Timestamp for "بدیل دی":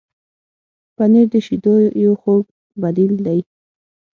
2.81-3.39